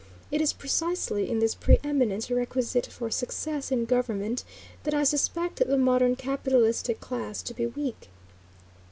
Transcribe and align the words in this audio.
It 0.31 0.41
is 0.41 0.51
precisely 0.51 1.29
in 1.29 1.37
this 1.37 1.53
preëminent 1.53 2.35
requisite 2.35 2.87
for 2.87 3.11
success 3.11 3.71
in 3.71 3.85
government 3.85 4.43
that 4.81 4.95
I 4.95 5.03
suspect 5.03 5.57
the 5.63 5.77
modern 5.77 6.15
capitalistic 6.15 6.99
class 6.99 7.43
to 7.43 7.53
be 7.53 7.67
weak. 7.67 8.09